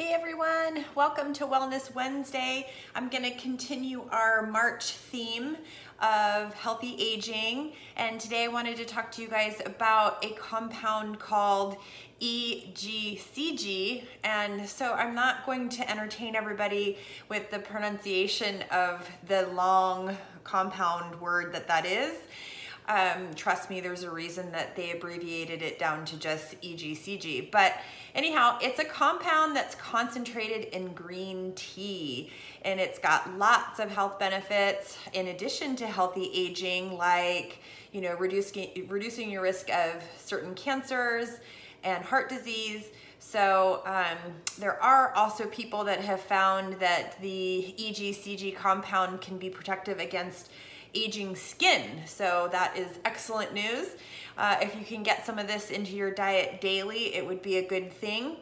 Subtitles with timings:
[0.00, 2.70] Hey everyone, welcome to Wellness Wednesday.
[2.94, 5.58] I'm going to continue our March theme
[6.00, 11.18] of healthy aging, and today I wanted to talk to you guys about a compound
[11.18, 11.76] called
[12.18, 14.04] EGCG.
[14.24, 16.96] And so I'm not going to entertain everybody
[17.28, 22.14] with the pronunciation of the long compound word that that is.
[22.88, 27.50] Um, trust me, there's a reason that they abbreviated it down to just EGCG.
[27.50, 27.74] But
[28.14, 32.30] anyhow, it's a compound that's concentrated in green tea
[32.62, 37.60] and it's got lots of health benefits in addition to healthy aging, like,
[37.92, 41.38] you know, reducing, reducing your risk of certain cancers
[41.84, 42.86] and heart disease.
[43.18, 49.50] So um, there are also people that have found that the EGCG compound can be
[49.50, 50.50] protective against
[50.94, 52.02] aging skin.
[52.06, 53.88] So that is excellent news.
[54.36, 57.58] Uh, if you can get some of this into your diet daily, it would be
[57.58, 58.36] a good thing.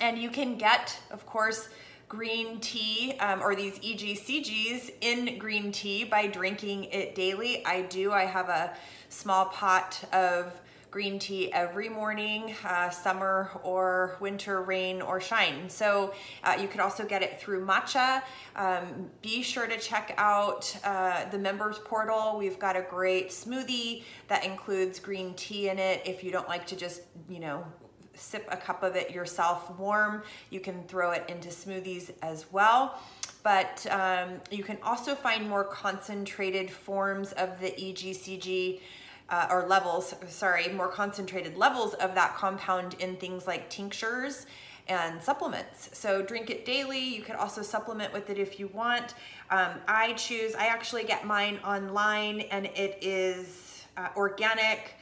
[0.00, 1.68] And you can get, of course,
[2.08, 7.64] green tea um, or these EGCGs in green tea by drinking it daily.
[7.64, 8.12] I do.
[8.12, 8.76] I have a
[9.08, 10.52] small pot of
[10.94, 15.68] green tea every morning, uh, summer or winter, rain or shine.
[15.68, 16.14] So
[16.44, 18.22] uh, you could also get it through matcha.
[18.54, 22.36] Um, be sure to check out uh, the members portal.
[22.38, 26.00] We've got a great smoothie that includes green tea in it.
[26.06, 27.66] If you don't like to just, you know,
[28.14, 33.00] sip a cup of it yourself warm, you can throw it into smoothies as well
[33.42, 38.80] but um, you can also find more concentrated forms of the EGCG
[39.30, 44.46] uh, or levels, sorry, more concentrated levels of that compound in things like tinctures
[44.86, 45.88] and supplements.
[45.92, 47.00] So drink it daily.
[47.00, 49.14] You could also supplement with it if you want.
[49.50, 54.96] Um, I choose, I actually get mine online and it is uh, organic.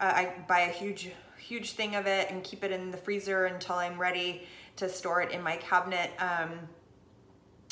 [0.00, 3.46] Uh, I buy a huge, huge thing of it and keep it in the freezer
[3.46, 4.42] until I'm ready
[4.76, 6.10] to store it in my cabinet.
[6.18, 6.50] Um,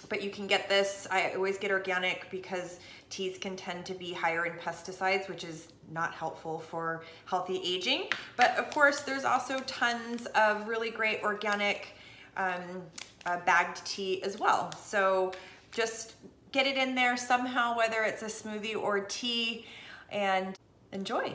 [0.08, 1.06] but you can get this.
[1.10, 5.68] I always get organic because teas can tend to be higher in pesticides, which is
[5.92, 8.08] not helpful for healthy aging.
[8.36, 11.94] But of course, there's also tons of really great organic
[12.36, 12.82] um,
[13.24, 14.72] uh, bagged tea as well.
[14.72, 15.32] So
[15.72, 16.14] just
[16.52, 19.66] get it in there somehow, whether it's a smoothie or tea,
[20.10, 20.56] and
[20.92, 21.34] enjoy.